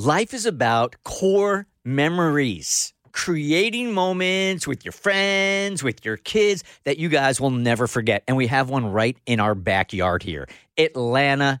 Life 0.00 0.34
is 0.34 0.44
about 0.44 0.96
core 1.04 1.68
memories, 1.84 2.92
creating 3.12 3.92
moments 3.92 4.66
with 4.66 4.84
your 4.84 4.90
friends, 4.90 5.84
with 5.84 6.04
your 6.04 6.16
kids 6.16 6.64
that 6.82 6.98
you 6.98 7.08
guys 7.08 7.40
will 7.40 7.52
never 7.52 7.86
forget. 7.86 8.24
And 8.26 8.36
we 8.36 8.48
have 8.48 8.68
one 8.68 8.86
right 8.86 9.16
in 9.24 9.38
our 9.38 9.54
backyard 9.54 10.24
here 10.24 10.48
Atlanta 10.76 11.60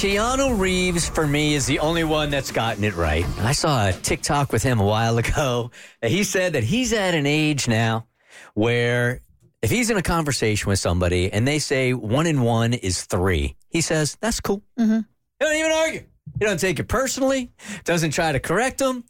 Keanu 0.00 0.58
Reeves, 0.58 1.06
for 1.10 1.26
me, 1.26 1.52
is 1.52 1.66
the 1.66 1.78
only 1.80 2.04
one 2.04 2.30
that's 2.30 2.50
gotten 2.50 2.84
it 2.84 2.96
right. 2.96 3.22
I 3.40 3.52
saw 3.52 3.88
a 3.88 3.92
TikTok 3.92 4.50
with 4.50 4.62
him 4.62 4.80
a 4.80 4.84
while 4.86 5.18
ago 5.18 5.72
he 6.02 6.24
said 6.24 6.54
that 6.54 6.64
he's 6.64 6.94
at 6.94 7.12
an 7.12 7.26
age 7.26 7.68
now 7.68 8.06
where 8.54 9.20
if 9.60 9.70
he's 9.70 9.90
in 9.90 9.98
a 9.98 10.02
conversation 10.02 10.70
with 10.70 10.78
somebody 10.78 11.30
and 11.30 11.46
they 11.46 11.58
say 11.58 11.92
one 11.92 12.26
and 12.26 12.42
one 12.42 12.72
is 12.72 13.04
three, 13.04 13.56
he 13.68 13.82
says, 13.82 14.16
that's 14.22 14.40
cool. 14.40 14.62
Mm-hmm. 14.78 15.00
He 15.00 15.44
don't 15.44 15.56
even 15.56 15.70
argue. 15.70 16.04
He 16.38 16.46
don't 16.46 16.58
take 16.58 16.78
it 16.78 16.88
personally, 16.88 17.52
doesn't 17.84 18.12
try 18.12 18.32
to 18.32 18.40
correct 18.40 18.78
them, 18.78 19.04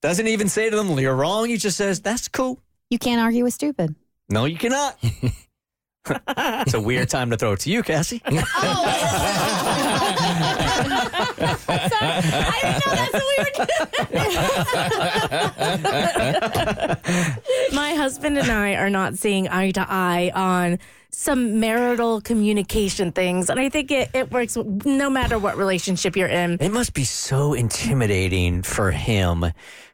doesn't 0.00 0.28
even 0.28 0.48
say 0.48 0.70
to 0.70 0.76
them, 0.76 0.96
you're 1.00 1.16
wrong. 1.16 1.48
He 1.48 1.56
just 1.56 1.76
says, 1.76 2.00
that's 2.00 2.28
cool. 2.28 2.62
You 2.88 3.00
can't 3.00 3.20
argue 3.20 3.42
with 3.42 3.54
stupid. 3.54 3.96
No, 4.30 4.44
you 4.44 4.58
cannot. 4.58 4.96
it's 6.28 6.74
a 6.74 6.80
weird 6.80 7.08
time 7.08 7.30
to 7.30 7.36
throw 7.36 7.52
it 7.52 7.60
to 7.60 7.70
you, 7.70 7.82
Cassie. 7.82 8.22
Oh. 8.30 8.84
I 11.70 12.58
didn't 12.62 12.86
know 12.86 12.94
that's 12.94 13.12
what 13.12 13.24
we. 17.70 17.74
My 17.76 17.94
husband 17.94 18.38
and 18.38 18.50
I 18.50 18.74
are 18.74 18.90
not 18.90 19.16
seeing 19.16 19.48
eye 19.48 19.70
to 19.72 19.86
eye 19.88 20.30
on 20.34 20.78
some 21.10 21.58
marital 21.60 22.20
communication 22.20 23.12
things. 23.12 23.50
And 23.50 23.58
I 23.58 23.68
think 23.68 23.90
it, 23.90 24.10
it 24.14 24.30
works 24.30 24.56
no 24.56 25.10
matter 25.10 25.38
what 25.38 25.56
relationship 25.56 26.16
you're 26.16 26.28
in. 26.28 26.58
It 26.60 26.72
must 26.72 26.94
be 26.94 27.04
so 27.04 27.54
intimidating 27.54 28.62
for 28.62 28.90
him 28.90 29.46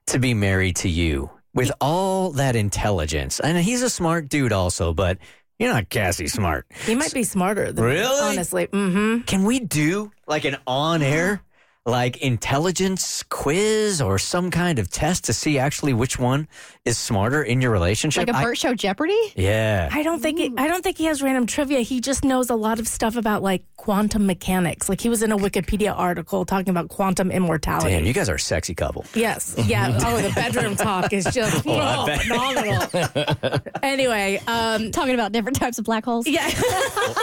to 0.06 0.18
be 0.18 0.34
married 0.34 0.76
to 0.76 0.88
you 0.88 1.30
with 1.54 1.72
all 1.80 2.32
that 2.32 2.56
intelligence. 2.56 3.40
And 3.40 3.56
he's 3.58 3.82
a 3.82 3.90
smart 3.90 4.28
dude, 4.28 4.52
also, 4.52 4.92
but 4.92 5.18
you're 5.58 5.72
not 5.72 5.88
Cassie 5.88 6.26
smart. 6.28 6.66
He 6.86 6.94
might 6.94 7.14
be 7.14 7.22
smarter 7.22 7.72
than 7.72 7.84
me, 7.84 7.90
Really? 7.92 8.20
honestly. 8.32 8.66
Mm-hmm. 8.66 9.22
Can 9.22 9.44
we 9.44 9.60
do 9.60 10.10
like 10.26 10.44
an 10.44 10.56
on 10.66 11.02
air, 11.02 11.42
like 11.86 12.16
intelligence 12.22 13.22
quiz 13.24 14.00
or 14.00 14.18
some 14.18 14.50
kind 14.50 14.78
of 14.78 14.90
test 14.90 15.24
to 15.24 15.32
see 15.34 15.58
actually 15.58 15.92
which 15.92 16.18
one 16.18 16.48
is 16.86 16.96
smarter 16.96 17.42
in 17.42 17.60
your 17.60 17.70
relationship? 17.70 18.26
Like 18.26 18.36
a 18.36 18.42
Burt 18.42 18.56
Show 18.58 18.74
Jeopardy? 18.74 19.18
yeah. 19.36 19.90
I 19.92 20.02
don't 20.02 20.20
think 20.20 20.40
it, 20.40 20.52
I 20.56 20.66
don't 20.66 20.82
think 20.82 20.96
he 20.96 21.04
has 21.06 21.22
random 21.22 21.46
trivia. 21.46 21.80
He 21.80 22.00
just 22.00 22.24
knows 22.24 22.48
a 22.48 22.54
lot 22.54 22.78
of 22.80 22.88
stuff 22.88 23.16
about 23.16 23.42
like 23.42 23.64
quantum 23.76 24.26
mechanics. 24.26 24.88
Like 24.88 25.00
he 25.00 25.10
was 25.10 25.22
in 25.22 25.30
a 25.30 25.36
Wikipedia 25.36 25.94
article 25.96 26.46
talking 26.46 26.70
about 26.70 26.88
quantum 26.88 27.30
immortality. 27.30 27.90
Damn, 27.90 28.04
you 28.06 28.14
guys 28.14 28.28
are 28.30 28.36
a 28.36 28.40
sexy 28.40 28.74
couple. 28.74 29.04
Yes. 29.14 29.54
Yeah. 29.66 29.98
Oh, 30.04 30.20
the 30.20 30.30
bedroom 30.34 30.76
talk 30.76 31.12
is 31.14 31.24
just 31.24 31.66
I 31.66 32.06
oh, 32.06 32.18
phenomenal. 32.18 33.60
anyway, 33.82 34.40
um, 34.46 34.90
Talking 34.90 35.14
about 35.14 35.32
different 35.32 35.56
types 35.58 35.78
of 35.78 35.84
black 35.84 36.04
holes. 36.04 36.26
yeah. 36.26 36.50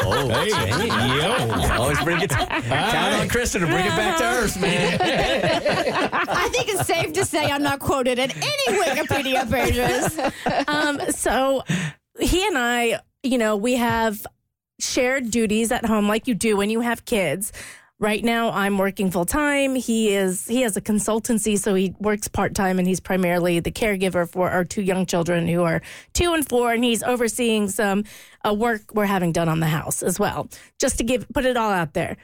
Oh, 0.03 0.44
yo. 0.46 1.74
Always 1.81 2.00
bring 2.03 2.22
it. 2.22 2.30
To, 2.31 2.36
count 2.36 3.22
on 3.22 3.30
Kristen 3.30 3.62
to 3.62 3.68
bring 3.68 3.86
it 3.86 3.90
back 3.90 4.18
to 4.18 4.24
Earth, 4.24 4.50
man. 4.59 4.97
I 6.13 6.50
think 6.51 6.69
it's 6.69 6.88
safe 6.88 7.13
to 7.13 7.25
say 7.25 7.45
I'm 7.45 7.63
not 7.63 7.79
quoted 7.79 8.19
in 8.19 8.31
any 8.31 8.79
Wikipedia 8.79 9.50
pages. 9.50 10.19
um, 10.67 11.00
so 11.12 11.63
he 12.19 12.45
and 12.47 12.57
I, 12.57 13.00
you 13.23 13.38
know, 13.38 13.56
we 13.56 13.75
have 13.75 14.25
shared 14.79 15.31
duties 15.31 15.72
at 15.72 15.85
home 15.85 16.07
like 16.07 16.28
you 16.28 16.34
do 16.35 16.57
when 16.57 16.69
you 16.69 16.81
have 16.81 17.06
kids. 17.06 17.51
Right 18.00 18.23
now 18.23 18.50
I'm 18.50 18.79
working 18.79 19.12
full 19.12 19.25
time. 19.25 19.75
He 19.75 20.16
is 20.16 20.47
he 20.47 20.62
has 20.62 20.75
a 20.75 20.81
consultancy 20.81 21.56
so 21.57 21.75
he 21.75 21.94
works 22.00 22.28
part-time 22.28 22.79
and 22.79 22.88
he's 22.88 23.00
primarily 23.00 23.59
the 23.59 23.72
caregiver 23.72 24.28
for 24.28 24.50
our 24.50 24.66
two 24.66 24.81
young 24.81 25.06
children 25.06 25.47
who 25.47 25.62
are 25.62 25.83
2 26.13 26.33
and 26.33 26.47
4 26.50 26.73
and 26.73 26.83
he's 26.83 27.03
overseeing 27.03 27.69
some 27.69 28.03
uh, 28.44 28.56
work 28.56 28.81
we're 28.95 29.06
having 29.06 29.31
done 29.31 29.47
on 29.47 29.59
the 29.59 29.68
house 29.68 30.01
as 30.01 30.19
well. 30.19 30.50
Just 30.79 30.97
to 30.97 31.03
give 31.03 31.29
put 31.29 31.45
it 31.45 31.56
all 31.56 31.69
out 31.72 31.94
there. 31.94 32.18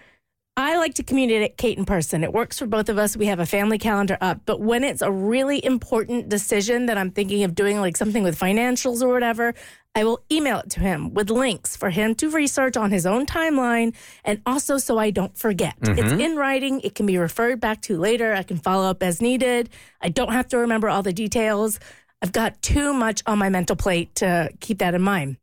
I 0.57 0.77
like 0.77 0.95
to 0.95 1.03
communicate 1.03 1.55
Kate 1.57 1.77
in 1.77 1.85
person. 1.85 2.23
It 2.23 2.33
works 2.33 2.57
for 2.57 2.65
both 2.65 2.89
of 2.89 2.97
us. 2.97 3.15
We 3.15 3.27
have 3.27 3.39
a 3.39 3.45
family 3.45 3.77
calendar 3.77 4.17
up. 4.19 4.41
But 4.47 4.59
when 4.59 4.83
it's 4.83 5.03
a 5.03 5.11
really 5.11 5.63
important 5.63 6.29
decision 6.29 6.87
that 6.87 6.97
I'm 6.97 7.11
thinking 7.11 7.43
of 7.43 7.53
doing, 7.53 7.79
like 7.79 7.95
something 7.95 8.23
with 8.23 8.39
financials 8.39 9.03
or 9.03 9.09
whatever, 9.09 9.53
I 9.93 10.03
will 10.03 10.19
email 10.31 10.57
it 10.57 10.71
to 10.71 10.79
him 10.79 11.13
with 11.13 11.29
links 11.29 11.77
for 11.77 11.91
him 11.91 12.15
to 12.15 12.31
research 12.31 12.75
on 12.75 12.89
his 12.89 13.05
own 13.05 13.27
timeline 13.27 13.95
and 14.25 14.41
also 14.47 14.79
so 14.79 14.97
I 14.97 15.11
don't 15.11 15.37
forget. 15.37 15.75
It's 15.79 15.99
mm-hmm. 15.99 16.19
in 16.19 16.35
writing, 16.35 16.81
it 16.81 16.95
can 16.95 17.05
be 17.05 17.19
referred 17.19 17.59
back 17.59 17.83
to 17.83 17.97
later. 17.99 18.33
I 18.33 18.41
can 18.41 18.57
follow 18.57 18.89
up 18.89 19.03
as 19.03 19.21
needed. 19.21 19.69
I 20.01 20.09
don't 20.09 20.33
have 20.33 20.47
to 20.49 20.57
remember 20.57 20.89
all 20.89 21.03
the 21.03 21.13
details. 21.13 21.79
I've 22.23 22.31
got 22.31 22.59
too 22.63 22.93
much 22.93 23.21
on 23.27 23.37
my 23.37 23.49
mental 23.49 23.75
plate 23.75 24.15
to 24.15 24.49
keep 24.59 24.79
that 24.79 24.95
in 24.95 25.03
mind. 25.03 25.37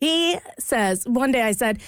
He 0.00 0.36
says, 0.58 1.06
one 1.06 1.32
day 1.32 1.42
I 1.42 1.52
said, 1.52 1.80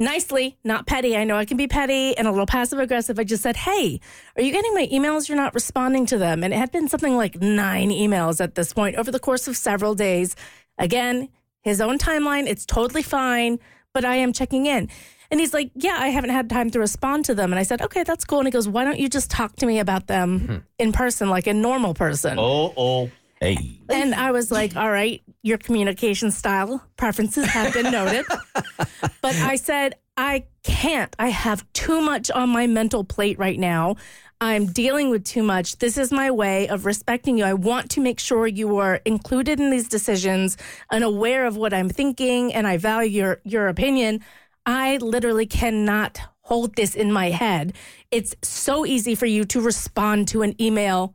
nicely, 0.00 0.58
not 0.64 0.86
petty. 0.86 1.16
I 1.16 1.24
know 1.24 1.36
I 1.36 1.44
can 1.44 1.56
be 1.56 1.66
petty 1.66 2.16
and 2.16 2.26
a 2.26 2.30
little 2.30 2.46
passive 2.46 2.78
aggressive. 2.78 3.18
I 3.18 3.24
just 3.24 3.42
said, 3.42 3.56
Hey, 3.56 4.00
are 4.36 4.42
you 4.42 4.52
getting 4.52 4.74
my 4.74 4.86
emails? 4.92 5.28
You're 5.28 5.36
not 5.36 5.54
responding 5.54 6.06
to 6.06 6.18
them. 6.18 6.42
And 6.42 6.52
it 6.52 6.56
had 6.56 6.72
been 6.72 6.88
something 6.88 7.16
like 7.16 7.40
nine 7.40 7.90
emails 7.90 8.40
at 8.40 8.54
this 8.54 8.72
point 8.72 8.96
over 8.96 9.10
the 9.10 9.20
course 9.20 9.48
of 9.48 9.56
several 9.56 9.94
days. 9.94 10.36
Again, 10.78 11.28
his 11.62 11.80
own 11.80 11.98
timeline, 11.98 12.46
it's 12.46 12.66
totally 12.66 13.02
fine, 13.02 13.58
but 13.92 14.04
I 14.04 14.16
am 14.16 14.32
checking 14.32 14.66
in. 14.66 14.88
And 15.30 15.40
he's 15.40 15.54
like, 15.54 15.70
Yeah, 15.74 15.96
I 15.98 16.08
haven't 16.08 16.30
had 16.30 16.50
time 16.50 16.70
to 16.70 16.78
respond 16.78 17.24
to 17.26 17.34
them. 17.34 17.52
And 17.52 17.58
I 17.58 17.62
said, 17.62 17.80
Okay, 17.82 18.02
that's 18.02 18.24
cool. 18.24 18.40
And 18.40 18.48
he 18.48 18.52
goes, 18.52 18.68
Why 18.68 18.84
don't 18.84 18.98
you 18.98 19.08
just 19.08 19.30
talk 19.30 19.56
to 19.56 19.66
me 19.66 19.78
about 19.78 20.06
them 20.06 20.40
hmm. 20.40 20.56
in 20.78 20.92
person, 20.92 21.30
like 21.30 21.46
a 21.46 21.54
normal 21.54 21.94
person? 21.94 22.38
Oh, 22.38 22.72
oh. 22.76 23.10
Hey. 23.42 23.80
And 23.88 24.14
I 24.14 24.30
was 24.30 24.52
like, 24.52 24.76
all 24.76 24.88
right, 24.88 25.20
your 25.42 25.58
communication 25.58 26.30
style 26.30 26.80
preferences 26.96 27.44
have 27.46 27.74
been 27.74 27.90
noted. 27.90 28.24
but 29.22 29.34
I 29.36 29.56
said, 29.56 29.94
I 30.16 30.44
can't. 30.62 31.14
I 31.18 31.28
have 31.28 31.64
too 31.72 32.02
much 32.02 32.30
on 32.30 32.50
my 32.50 32.66
mental 32.66 33.04
plate 33.04 33.38
right 33.38 33.58
now. 33.58 33.96
I'm 34.40 34.66
dealing 34.66 35.10
with 35.10 35.24
too 35.24 35.44
much. 35.44 35.78
This 35.78 35.96
is 35.96 36.10
my 36.10 36.30
way 36.30 36.68
of 36.68 36.84
respecting 36.84 37.38
you. 37.38 37.44
I 37.44 37.54
want 37.54 37.90
to 37.92 38.00
make 38.00 38.18
sure 38.18 38.46
you 38.46 38.78
are 38.78 38.96
included 39.04 39.60
in 39.60 39.70
these 39.70 39.88
decisions 39.88 40.56
and 40.90 41.04
aware 41.04 41.46
of 41.46 41.56
what 41.56 41.72
I'm 41.72 41.88
thinking, 41.88 42.52
and 42.52 42.66
I 42.66 42.76
value 42.76 43.10
your, 43.10 43.40
your 43.44 43.68
opinion. 43.68 44.20
I 44.66 44.96
literally 44.96 45.46
cannot 45.46 46.20
hold 46.40 46.74
this 46.74 46.96
in 46.96 47.12
my 47.12 47.30
head. 47.30 47.72
It's 48.10 48.34
so 48.42 48.84
easy 48.84 49.14
for 49.14 49.26
you 49.26 49.44
to 49.44 49.60
respond 49.60 50.26
to 50.28 50.42
an 50.42 50.60
email 50.60 51.14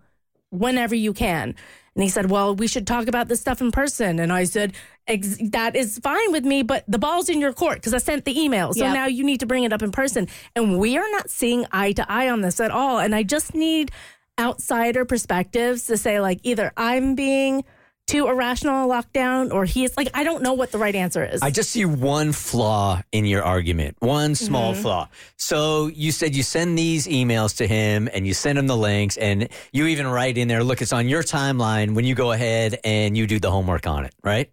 whenever 0.50 0.96
you 0.96 1.12
can. 1.12 1.56
And 1.98 2.04
he 2.04 2.10
said, 2.10 2.30
Well, 2.30 2.56
we 2.56 2.68
should 2.68 2.86
talk 2.86 3.08
about 3.08 3.28
this 3.28 3.42
stuff 3.42 3.60
in 3.60 3.72
person. 3.72 4.20
And 4.20 4.32
I 4.32 4.44
said, 4.44 4.74
Ex- 5.08 5.40
That 5.50 5.76
is 5.76 5.98
fine 5.98 6.32
with 6.32 6.46
me, 6.46 6.62
but 6.62 6.84
the 6.88 7.00
ball's 7.00 7.28
in 7.28 7.42
your 7.42 7.54
court 7.54 7.78
because 7.78 7.96
I 7.96 7.98
sent 7.98 8.24
the 8.24 8.40
email. 8.40 8.72
So 8.76 8.86
Yep. 8.86 8.94
now 8.94 9.08
you 9.08 9.24
need 9.24 9.40
to 9.40 9.48
bring 9.48 9.64
it 9.64 9.74
up 9.74 9.82
in 9.82 9.92
person. 9.92 10.28
And 10.56 10.78
we 10.78 10.96
are 10.96 11.10
not 11.12 11.32
seeing 11.32 11.66
eye 11.72 11.94
to 11.94 12.06
eye 12.08 12.30
on 12.30 12.42
this 12.42 12.60
at 12.60 12.70
all. 12.70 13.00
And 13.00 13.16
I 13.16 13.24
just 13.24 13.56
need 13.56 13.90
outsider 14.38 15.06
perspectives 15.06 15.88
to 15.88 15.98
say, 15.98 16.20
like, 16.20 16.40
either 16.44 16.72
I'm 16.78 17.16
being 17.16 17.64
too 18.08 18.28
irrational 18.28 18.90
lockdown 18.90 19.54
or 19.54 19.66
he's 19.66 19.96
like, 19.98 20.10
I 20.14 20.24
don't 20.24 20.42
know 20.42 20.54
what 20.54 20.72
the 20.72 20.78
right 20.78 20.96
answer 20.96 21.24
is. 21.24 21.42
I 21.42 21.52
just 21.52 21.70
see 21.70 21.86
one 21.86 22.32
flaw 22.32 23.02
in 23.12 23.26
your 23.26 23.44
argument, 23.44 23.98
one 24.00 24.34
small 24.34 24.74
mm-hmm. 24.74 24.82
flaw. 24.82 25.10
So 25.36 25.88
you 25.88 26.12
said 26.12 26.36
you 26.36 26.44
send 26.44 26.78
these 26.78 27.06
emails 27.06 27.58
to 27.58 27.68
him 27.68 28.10
and 28.14 28.26
you 28.26 28.34
send 28.34 28.58
him 28.58 28.68
the 28.68 28.78
links, 28.78 29.18
and 29.18 29.50
you 29.72 29.88
even 29.88 30.08
write 30.08 30.38
in 30.38 30.48
there, 30.48 30.64
look, 30.64 30.82
it's 30.82 30.94
on 30.94 31.08
your 31.08 31.22
timeline 31.22 31.94
when 31.94 32.06
you 32.06 32.16
go 32.16 32.32
ahead 32.32 32.80
and 32.84 33.18
you 33.18 33.28
do 33.28 33.40
the 33.40 33.52
homework 33.52 33.86
on 33.86 34.06
it, 34.06 34.16
right? 34.24 34.52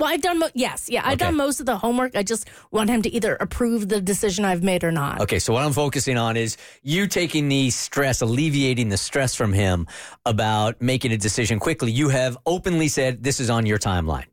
Well, 0.00 0.08
I've 0.08 0.22
done, 0.22 0.38
mo- 0.38 0.48
yes, 0.54 0.88
yeah, 0.88 1.02
I've 1.04 1.12
Okay. 1.20 1.26
done 1.26 1.36
most 1.36 1.60
of 1.60 1.66
the 1.66 1.76
homework. 1.76 2.16
I 2.16 2.22
just 2.22 2.48
want 2.70 2.88
him 2.88 3.02
to 3.02 3.10
either 3.14 3.36
approve 3.36 3.90
the 3.90 4.00
decision 4.00 4.46
I've 4.46 4.62
made 4.62 4.82
or 4.82 4.90
not. 4.90 5.20
Okay, 5.20 5.38
so 5.38 5.52
what 5.52 5.62
I'm 5.62 5.74
focusing 5.74 6.16
on 6.16 6.38
is 6.38 6.56
you 6.82 7.06
taking 7.06 7.50
the 7.50 7.68
stress, 7.68 8.22
alleviating 8.22 8.88
the 8.88 8.96
stress 8.96 9.34
from 9.34 9.52
him 9.52 9.86
about 10.24 10.80
making 10.80 11.12
a 11.12 11.18
decision 11.18 11.58
quickly. 11.58 11.92
You 11.92 12.08
have 12.08 12.38
openly 12.46 12.88
said 12.88 13.22
this 13.22 13.40
is 13.40 13.50
on 13.50 13.66
your 13.66 13.78
timeline. 13.78 14.24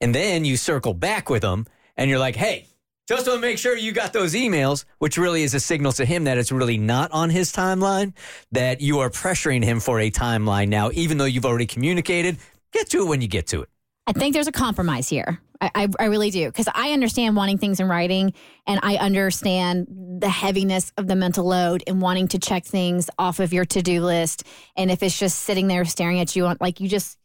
And 0.00 0.14
then 0.14 0.44
you 0.44 0.56
circle 0.56 0.94
back 0.94 1.28
with 1.28 1.42
him 1.42 1.66
and 1.96 2.08
you're 2.08 2.20
like, 2.20 2.36
hey, 2.36 2.66
just 3.08 3.26
want 3.26 3.38
to 3.38 3.40
make 3.48 3.58
sure 3.58 3.76
you 3.76 3.90
got 3.90 4.12
those 4.12 4.34
emails, 4.34 4.84
which 5.00 5.18
really 5.18 5.42
is 5.42 5.54
a 5.54 5.60
signal 5.60 5.90
to 5.94 6.04
him 6.04 6.22
that 6.22 6.38
it's 6.38 6.52
really 6.52 6.78
not 6.78 7.10
on 7.10 7.30
his 7.30 7.52
timeline, 7.52 8.12
that 8.52 8.80
you 8.80 9.00
are 9.00 9.10
pressuring 9.10 9.64
him 9.64 9.80
for 9.80 9.98
a 9.98 10.08
timeline 10.08 10.68
now, 10.68 10.90
even 10.92 11.18
though 11.18 11.24
you've 11.24 11.46
already 11.46 11.66
communicated. 11.66 12.36
Get 12.72 12.90
to 12.90 13.02
it 13.02 13.06
when 13.08 13.20
you 13.20 13.26
get 13.26 13.48
to 13.48 13.62
it. 13.62 13.69
I 14.06 14.12
think 14.12 14.34
there's 14.34 14.48
a 14.48 14.52
compromise 14.52 15.08
here. 15.08 15.40
I, 15.60 15.70
I, 15.74 15.88
I 15.98 16.04
really 16.06 16.30
do. 16.30 16.46
Because 16.46 16.68
I 16.74 16.92
understand 16.92 17.36
wanting 17.36 17.58
things 17.58 17.80
in 17.80 17.88
writing 17.88 18.32
and 18.66 18.80
I 18.82 18.96
understand 18.96 19.86
the 20.20 20.28
heaviness 20.28 20.92
of 20.96 21.06
the 21.06 21.16
mental 21.16 21.44
load 21.44 21.84
and 21.86 22.00
wanting 22.00 22.28
to 22.28 22.38
check 22.38 22.64
things 22.64 23.10
off 23.18 23.40
of 23.40 23.52
your 23.52 23.64
to 23.66 23.82
do 23.82 24.02
list. 24.02 24.44
And 24.76 24.90
if 24.90 25.02
it's 25.02 25.18
just 25.18 25.40
sitting 25.40 25.68
there 25.68 25.84
staring 25.84 26.18
at 26.20 26.34
you, 26.34 26.52
like 26.60 26.80
you 26.80 26.88
just, 26.88 27.18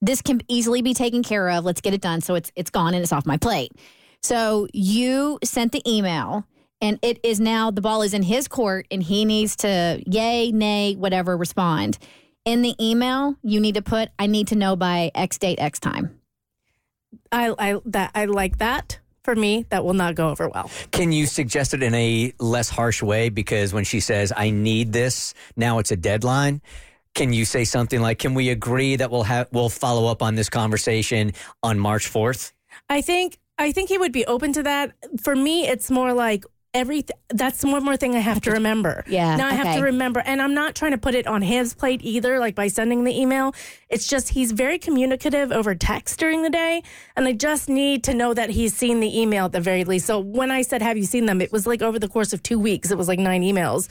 this 0.00 0.22
can 0.22 0.40
easily 0.48 0.82
be 0.82 0.94
taken 0.94 1.22
care 1.22 1.50
of. 1.50 1.64
Let's 1.64 1.80
get 1.80 1.94
it 1.94 2.00
done. 2.00 2.20
So 2.20 2.34
it's, 2.36 2.52
it's 2.56 2.70
gone 2.70 2.94
and 2.94 3.02
it's 3.02 3.12
off 3.12 3.26
my 3.26 3.36
plate. 3.36 3.72
So 4.22 4.68
you 4.72 5.38
sent 5.42 5.72
the 5.72 5.82
email 5.86 6.46
and 6.80 6.98
it 7.02 7.18
is 7.22 7.40
now 7.40 7.70
the 7.70 7.80
ball 7.80 8.02
is 8.02 8.14
in 8.14 8.22
his 8.22 8.48
court 8.48 8.86
and 8.90 9.02
he 9.02 9.24
needs 9.24 9.56
to 9.56 10.02
yay, 10.06 10.52
nay, 10.52 10.94
whatever, 10.94 11.36
respond. 11.36 11.98
In 12.44 12.62
the 12.62 12.74
email, 12.80 13.36
you 13.42 13.60
need 13.60 13.74
to 13.74 13.82
put, 13.82 14.08
I 14.18 14.26
need 14.26 14.48
to 14.48 14.56
know 14.56 14.76
by 14.76 15.10
X 15.14 15.36
date, 15.38 15.58
X 15.60 15.78
time. 15.78 16.19
I, 17.32 17.54
I 17.58 17.80
that 17.86 18.10
I 18.14 18.24
like 18.26 18.58
that. 18.58 18.98
For 19.22 19.36
me, 19.36 19.66
that 19.68 19.84
will 19.84 19.94
not 19.94 20.14
go 20.14 20.30
over 20.30 20.48
well. 20.48 20.70
Can 20.92 21.12
you 21.12 21.26
suggest 21.26 21.74
it 21.74 21.82
in 21.82 21.92
a 21.92 22.32
less 22.38 22.70
harsh 22.70 23.02
way? 23.02 23.28
Because 23.28 23.74
when 23.74 23.84
she 23.84 24.00
says, 24.00 24.32
I 24.34 24.48
need 24.48 24.94
this, 24.94 25.34
now 25.56 25.78
it's 25.78 25.90
a 25.90 25.96
deadline. 25.96 26.62
Can 27.14 27.34
you 27.34 27.44
say 27.44 27.64
something 27.64 28.00
like, 28.00 28.18
Can 28.18 28.32
we 28.32 28.48
agree 28.48 28.96
that 28.96 29.10
we'll 29.10 29.24
have 29.24 29.48
we'll 29.52 29.68
follow 29.68 30.10
up 30.10 30.22
on 30.22 30.36
this 30.36 30.48
conversation 30.48 31.32
on 31.62 31.78
March 31.78 32.06
fourth? 32.06 32.54
I 32.88 33.02
think 33.02 33.38
I 33.58 33.72
think 33.72 33.90
he 33.90 33.98
would 33.98 34.12
be 34.12 34.24
open 34.24 34.54
to 34.54 34.62
that. 34.62 34.92
For 35.22 35.36
me, 35.36 35.66
it's 35.66 35.90
more 35.90 36.14
like 36.14 36.44
every 36.72 37.04
that's 37.30 37.64
one 37.64 37.84
more 37.84 37.96
thing 37.96 38.14
I 38.14 38.20
have 38.20 38.40
to 38.42 38.52
remember. 38.52 39.04
Yeah, 39.08 39.36
Now 39.36 39.48
I 39.48 39.54
have 39.54 39.76
to 39.76 39.82
remember 39.82 40.20
and 40.20 40.40
I'm 40.40 40.54
not 40.54 40.74
trying 40.74 40.92
to 40.92 40.98
put 40.98 41.14
it 41.14 41.26
on 41.26 41.42
his 41.42 41.74
plate 41.74 42.00
either 42.02 42.38
like 42.38 42.54
by 42.54 42.68
sending 42.68 43.04
the 43.04 43.18
email. 43.18 43.54
It's 43.88 44.06
just 44.06 44.30
he's 44.30 44.52
very 44.52 44.78
communicative 44.78 45.50
over 45.50 45.74
text 45.74 46.18
during 46.18 46.42
the 46.42 46.50
day 46.50 46.82
and 47.16 47.26
I 47.26 47.32
just 47.32 47.68
need 47.68 48.04
to 48.04 48.14
know 48.14 48.34
that 48.34 48.50
he's 48.50 48.76
seen 48.76 49.00
the 49.00 49.20
email 49.20 49.46
at 49.46 49.52
the 49.52 49.60
very 49.60 49.84
least. 49.84 50.06
So 50.06 50.20
when 50.20 50.50
I 50.50 50.62
said 50.62 50.82
have 50.82 50.96
you 50.96 51.04
seen 51.04 51.26
them, 51.26 51.40
it 51.40 51.52
was 51.52 51.66
like 51.66 51.82
over 51.82 51.98
the 51.98 52.08
course 52.08 52.32
of 52.32 52.42
2 52.42 52.58
weeks. 52.58 52.90
It 52.90 52.98
was 52.98 53.08
like 53.08 53.18
9 53.18 53.42
emails. 53.42 53.88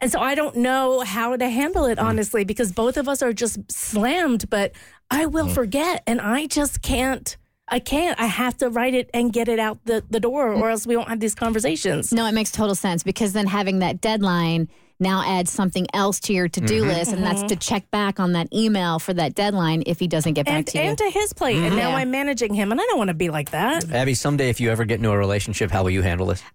And 0.00 0.12
so 0.12 0.20
I 0.20 0.34
don't 0.34 0.56
know 0.56 1.00
how 1.00 1.36
to 1.36 1.48
handle 1.48 1.86
it 1.86 1.98
mm. 1.98 2.02
honestly 2.02 2.44
because 2.44 2.72
both 2.72 2.96
of 2.96 3.08
us 3.08 3.22
are 3.22 3.32
just 3.32 3.70
slammed, 3.70 4.50
but 4.50 4.72
I 5.10 5.26
will 5.26 5.46
mm. 5.46 5.54
forget 5.54 6.02
and 6.06 6.20
I 6.20 6.46
just 6.46 6.82
can't 6.82 7.36
I 7.68 7.80
can't. 7.80 8.18
I 8.20 8.26
have 8.26 8.56
to 8.58 8.70
write 8.70 8.94
it 8.94 9.10
and 9.12 9.32
get 9.32 9.48
it 9.48 9.58
out 9.58 9.84
the, 9.86 10.04
the 10.08 10.20
door, 10.20 10.52
or 10.52 10.70
else 10.70 10.86
we 10.86 10.96
won't 10.96 11.08
have 11.08 11.18
these 11.20 11.34
conversations. 11.34 12.12
No, 12.12 12.24
it 12.26 12.32
makes 12.32 12.52
total 12.52 12.74
sense 12.76 13.02
because 13.02 13.32
then 13.32 13.46
having 13.46 13.80
that 13.80 14.00
deadline 14.00 14.68
now 15.00 15.22
adds 15.26 15.50
something 15.50 15.86
else 15.94 16.20
to 16.20 16.32
your 16.32 16.48
to 16.48 16.60
do 16.60 16.76
Mm-hmm. 16.82 16.88
list, 16.90 17.12
and 17.12 17.22
that's 17.22 17.42
to 17.44 17.56
check 17.56 17.90
back 17.90 18.20
on 18.20 18.32
that 18.32 18.48
email 18.52 18.98
for 18.98 19.12
that 19.14 19.34
deadline 19.34 19.82
if 19.86 19.98
he 19.98 20.06
doesn't 20.08 20.34
get 20.34 20.46
back 20.46 20.54
And, 20.56 20.66
to 20.68 20.78
you. 20.78 20.84
and 20.84 20.98
to 20.98 21.10
his 21.10 21.32
plate. 21.32 21.56
And 21.56 21.76
now 21.76 21.90
Yeah. 21.90 21.96
I'm 21.96 22.10
managing 22.10 22.54
him, 22.54 22.70
and 22.72 22.80
I 22.80 22.84
don't 22.84 22.98
want 22.98 23.08
to 23.08 23.14
be 23.14 23.28
like 23.30 23.50
that. 23.50 23.90
Abby, 23.90 24.14
someday 24.14 24.48
if 24.50 24.60
you 24.60 24.70
ever 24.70 24.84
get 24.84 24.96
into 24.98 25.10
a 25.10 25.16
relationship, 25.18 25.70
how 25.70 25.82
will 25.82 25.90
you 25.90 26.02
handle 26.02 26.26
this? 26.26 26.42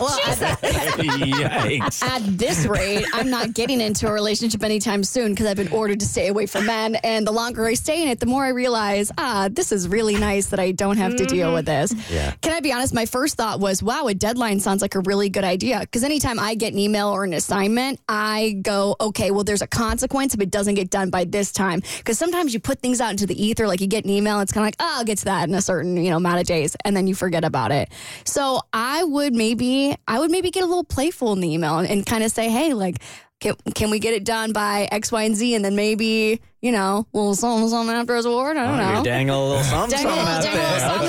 Well, 0.00 0.18
at, 0.26 0.38
Yikes. 0.62 2.02
at 2.02 2.22
this 2.38 2.66
rate, 2.66 3.04
I'm 3.12 3.30
not 3.30 3.54
getting 3.54 3.80
into 3.80 4.08
a 4.08 4.12
relationship 4.12 4.62
anytime 4.64 5.04
soon 5.04 5.30
because 5.32 5.46
I've 5.46 5.56
been 5.56 5.72
ordered 5.72 6.00
to 6.00 6.06
stay 6.06 6.28
away 6.28 6.46
from 6.46 6.66
men. 6.66 6.96
And 6.96 7.26
the 7.26 7.32
longer 7.32 7.66
I 7.66 7.74
stay 7.74 8.02
in 8.02 8.08
it, 8.08 8.20
the 8.20 8.26
more 8.26 8.44
I 8.44 8.48
realize, 8.48 9.10
ah, 9.18 9.48
this 9.50 9.70
is 9.72 9.88
really 9.88 10.16
nice 10.16 10.46
that 10.48 10.58
I 10.60 10.72
don't 10.72 10.96
have 10.96 11.16
to 11.16 11.24
deal 11.24 11.52
with 11.54 11.66
this. 11.66 11.94
Yeah. 12.10 12.32
Can 12.42 12.52
I 12.52 12.60
be 12.60 12.72
honest? 12.72 12.92
My 12.94 13.06
first 13.06 13.36
thought 13.36 13.60
was, 13.60 13.82
wow, 13.82 14.06
a 14.08 14.14
deadline 14.14 14.60
sounds 14.60 14.82
like 14.82 14.94
a 14.94 15.00
really 15.00 15.28
good 15.28 15.44
idea. 15.44 15.80
Because 15.80 16.02
anytime 16.04 16.38
I 16.40 16.54
get 16.54 16.72
an 16.72 16.78
email 16.78 17.11
or 17.12 17.24
an 17.24 17.32
assignment, 17.34 18.00
I 18.08 18.58
go, 18.62 18.96
okay, 19.00 19.30
well, 19.30 19.44
there's 19.44 19.62
a 19.62 19.66
consequence 19.66 20.34
if 20.34 20.40
it 20.40 20.50
doesn't 20.50 20.74
get 20.74 20.90
done 20.90 21.10
by 21.10 21.24
this 21.24 21.52
time. 21.52 21.82
Because 21.98 22.18
sometimes 22.18 22.54
you 22.54 22.60
put 22.60 22.80
things 22.80 23.00
out 23.00 23.10
into 23.10 23.26
the 23.26 23.40
ether, 23.40 23.66
like 23.68 23.80
you 23.80 23.86
get 23.86 24.04
an 24.04 24.10
email, 24.10 24.40
it's 24.40 24.52
kind 24.52 24.62
of 24.64 24.66
like, 24.66 24.76
oh, 24.80 24.98
I'll 24.98 25.04
get 25.04 25.18
to 25.18 25.24
that 25.26 25.48
in 25.48 25.54
a 25.54 25.62
certain, 25.62 25.96
you 25.96 26.10
know, 26.10 26.16
amount 26.16 26.40
of 26.40 26.46
days, 26.46 26.76
and 26.84 26.96
then 26.96 27.06
you 27.06 27.14
forget 27.14 27.44
about 27.44 27.70
it. 27.72 27.90
So 28.24 28.60
I 28.72 29.04
would 29.04 29.34
maybe, 29.34 29.94
I 30.08 30.18
would 30.18 30.30
maybe 30.30 30.50
get 30.50 30.62
a 30.62 30.66
little 30.66 30.84
playful 30.84 31.32
in 31.32 31.40
the 31.40 31.52
email 31.52 31.78
and, 31.78 31.88
and 31.88 32.04
kind 32.06 32.24
of 32.24 32.32
say, 32.32 32.48
hey, 32.48 32.74
like, 32.74 32.96
can, 33.40 33.56
can 33.74 33.90
we 33.90 33.98
get 33.98 34.14
it 34.14 34.24
done 34.24 34.52
by 34.52 34.88
X, 34.92 35.10
Y, 35.10 35.22
and 35.24 35.34
Z? 35.34 35.56
And 35.56 35.64
then 35.64 35.74
maybe, 35.74 36.40
you 36.60 36.70
know, 36.70 37.08
little 37.12 37.34
something, 37.34 37.68
something 37.68 37.92
after 37.94 38.14
his 38.14 38.24
award. 38.24 38.56
I 38.56 38.66
don't 38.68 38.76
know. 38.76 39.02
You're 39.10 39.18
a 39.34 39.48
little 39.48 39.62
something, 39.64 39.98
Dangle- 39.98 40.14
something 40.14 40.28
out 40.28 40.42
dangle 40.44 40.62
there. 40.62 40.78
something, 40.80 40.80
something. 40.80 40.92
Hey, 40.92 40.98
baby, 41.00 41.01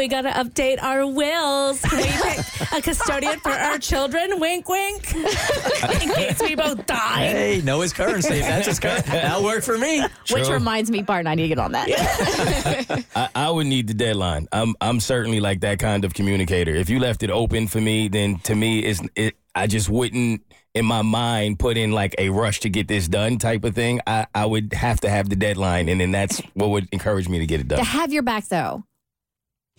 we 0.00 0.08
got 0.08 0.22
to 0.22 0.30
update 0.30 0.82
our 0.82 1.06
wills. 1.06 1.82
Can 1.82 1.98
we 1.98 2.04
pick 2.04 2.72
a 2.72 2.80
custodian 2.80 3.38
for 3.40 3.50
our 3.50 3.76
children? 3.76 4.40
Wink, 4.40 4.66
wink. 4.66 5.14
In 5.14 6.14
case 6.14 6.40
we 6.40 6.54
both 6.54 6.86
die. 6.86 7.18
Hey, 7.18 7.60
know 7.62 7.82
his 7.82 7.92
currency. 7.92 8.40
That's 8.40 8.66
his 8.66 8.80
currency. 8.80 9.10
That'll 9.10 9.44
work 9.44 9.62
for 9.62 9.76
me. 9.76 10.00
Which 10.00 10.44
True. 10.46 10.54
reminds 10.54 10.90
me, 10.90 11.02
Bart, 11.02 11.26
I 11.26 11.34
need 11.34 11.42
to 11.42 11.48
get 11.48 11.58
on 11.58 11.72
that. 11.72 13.04
I, 13.14 13.28
I 13.34 13.50
would 13.50 13.66
need 13.66 13.88
the 13.88 13.94
deadline. 13.94 14.48
I'm 14.52 14.74
I'm 14.80 15.00
certainly 15.00 15.38
like 15.38 15.60
that 15.60 15.78
kind 15.78 16.06
of 16.06 16.14
communicator. 16.14 16.74
If 16.74 16.88
you 16.88 16.98
left 16.98 17.22
it 17.22 17.28
open 17.30 17.68
for 17.68 17.82
me, 17.82 18.08
then 18.08 18.38
to 18.44 18.54
me, 18.54 18.78
it's 18.80 19.02
it. 19.14 19.36
I 19.54 19.66
just 19.66 19.90
wouldn't 19.90 20.40
in 20.74 20.86
my 20.86 21.02
mind 21.02 21.58
put 21.58 21.76
in 21.76 21.92
like 21.92 22.14
a 22.16 22.30
rush 22.30 22.60
to 22.60 22.70
get 22.70 22.88
this 22.88 23.06
done 23.06 23.36
type 23.36 23.64
of 23.64 23.74
thing. 23.74 24.00
I 24.06 24.26
I 24.34 24.46
would 24.46 24.72
have 24.72 25.00
to 25.00 25.10
have 25.10 25.28
the 25.28 25.36
deadline, 25.36 25.90
and 25.90 26.00
then 26.00 26.10
that's 26.10 26.40
what 26.54 26.70
would 26.70 26.88
encourage 26.90 27.28
me 27.28 27.38
to 27.40 27.46
get 27.46 27.60
it 27.60 27.68
done. 27.68 27.78
to 27.80 27.84
have 27.84 28.12
your 28.14 28.22
back, 28.22 28.46
though, 28.48 28.84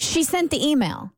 she 0.02 0.24
sent 0.24 0.52
the 0.52 0.66
email. 0.66 1.12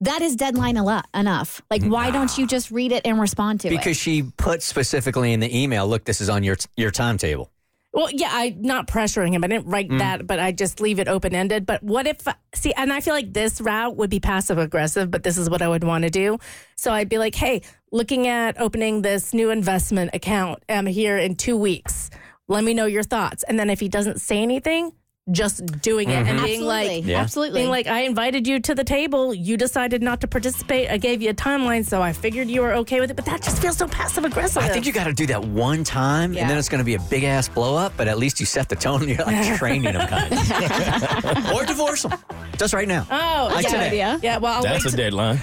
That 0.00 0.22
is 0.22 0.36
deadline 0.36 0.76
a 0.76 0.84
lot, 0.84 1.08
enough. 1.12 1.60
Like, 1.70 1.82
why 1.82 2.12
don't 2.12 2.36
you 2.38 2.46
just 2.46 2.70
read 2.70 2.92
it 2.92 3.02
and 3.04 3.20
respond 3.20 3.60
to 3.62 3.68
it? 3.68 3.70
Because 3.70 3.96
she 3.96 4.22
put 4.22 4.62
specifically 4.62 5.32
in 5.32 5.40
the 5.40 5.56
email, 5.56 5.88
look, 5.88 6.04
this 6.04 6.20
is 6.20 6.28
on 6.28 6.44
your 6.44 6.56
your 6.76 6.90
timetable. 6.90 7.50
Well, 7.92 8.10
yeah, 8.12 8.28
I'm 8.30 8.62
not 8.62 8.86
pressuring 8.86 9.32
him. 9.32 9.42
I 9.42 9.48
didn't 9.48 9.66
write 9.66 9.88
mm. 9.88 9.98
that, 9.98 10.26
but 10.26 10.38
I 10.38 10.52
just 10.52 10.80
leave 10.80 11.00
it 11.00 11.08
open 11.08 11.34
ended. 11.34 11.66
But 11.66 11.82
what 11.82 12.06
if, 12.06 12.18
see, 12.54 12.72
and 12.74 12.92
I 12.92 13.00
feel 13.00 13.14
like 13.14 13.32
this 13.32 13.60
route 13.60 13.96
would 13.96 14.10
be 14.10 14.20
passive 14.20 14.58
aggressive, 14.58 15.10
but 15.10 15.22
this 15.22 15.38
is 15.38 15.48
what 15.48 15.62
I 15.62 15.68
would 15.68 15.82
want 15.82 16.04
to 16.04 16.10
do. 16.10 16.38
So 16.76 16.92
I'd 16.92 17.08
be 17.08 17.18
like, 17.18 17.34
hey, 17.34 17.62
looking 17.90 18.28
at 18.28 18.60
opening 18.60 19.02
this 19.02 19.32
new 19.32 19.50
investment 19.50 20.10
account, 20.12 20.62
I'm 20.68 20.86
here 20.86 21.16
in 21.16 21.34
two 21.34 21.56
weeks. 21.56 22.10
Let 22.46 22.62
me 22.62 22.74
know 22.74 22.86
your 22.86 23.02
thoughts. 23.02 23.42
And 23.42 23.58
then 23.58 23.70
if 23.70 23.80
he 23.80 23.88
doesn't 23.88 24.20
say 24.20 24.42
anything, 24.42 24.92
just 25.30 25.64
doing 25.82 26.08
it 26.10 26.14
and 26.14 26.26
mm-hmm. 26.38 26.44
being 26.44 26.60
Absolutely. 26.62 26.96
like, 26.98 27.06
Yeah. 27.06 27.20
Absolutely. 27.20 27.60
being 27.60 27.70
like, 27.70 27.86
I 27.86 28.00
invited 28.02 28.46
you 28.46 28.60
to 28.60 28.74
the 28.74 28.84
table. 28.84 29.34
You 29.34 29.56
decided 29.56 30.02
not 30.02 30.20
to 30.22 30.28
participate. 30.28 30.90
I 30.90 30.96
gave 30.96 31.20
you 31.22 31.30
a 31.30 31.34
timeline, 31.34 31.84
so 31.84 32.00
I 32.02 32.12
figured 32.12 32.48
you 32.48 32.62
were 32.62 32.72
okay 32.74 33.00
with 33.00 33.10
it. 33.10 33.14
But 33.16 33.26
that 33.26 33.42
just 33.42 33.60
feels 33.60 33.76
so 33.76 33.86
passive 33.88 34.24
aggressive. 34.24 34.62
I 34.62 34.68
think 34.68 34.86
you 34.86 34.92
got 34.92 35.04
to 35.04 35.12
do 35.12 35.26
that 35.26 35.44
one 35.44 35.84
time, 35.84 36.32
Yeah. 36.32 36.42
and 36.42 36.50
then 36.50 36.58
it's 36.58 36.68
going 36.68 36.80
to 36.80 36.84
be 36.84 36.94
a 36.94 37.00
big 37.10 37.24
ass 37.24 37.48
blow 37.48 37.76
up. 37.76 37.92
But 37.96 38.08
at 38.08 38.18
least 38.18 38.40
you 38.40 38.46
set 38.46 38.68
the 38.68 38.76
tone. 38.76 39.08
You're 39.08 39.18
like 39.24 39.56
training 39.58 39.92
them, 39.92 40.06
kind 40.08 40.32
of, 40.32 41.50
or 41.54 41.64
divorce 41.64 42.02
them 42.02 42.18
just 42.56 42.74
right 42.74 42.88
now. 42.88 43.06
Oh, 43.10 43.50
Like 43.54 43.64
yeah. 43.64 43.70
today. 43.70 43.86
idea. 43.88 44.20
Yeah, 44.22 44.38
well, 44.38 44.54
I'll 44.54 44.62
That's 44.62 44.84
wait 44.84 44.92
a 44.94 44.96
to- 44.96 45.02
deadline. 45.02 45.38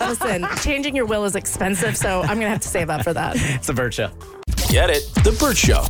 Listen, 0.00 0.46
changing 0.62 0.94
your 0.96 1.06
will 1.06 1.24
is 1.24 1.34
expensive, 1.36 1.96
so 1.96 2.20
I'm 2.22 2.38
gonna 2.38 2.48
have 2.48 2.60
to 2.60 2.68
save 2.68 2.90
up 2.90 3.02
for 3.04 3.12
that. 3.14 3.34
It's 3.36 3.66
the 3.66 3.72
Burt 3.74 3.94
Show. 3.94 4.10
Get 4.68 4.90
it? 4.90 5.02
The 5.24 5.32
Burt 5.38 5.56
Show. 5.56 5.84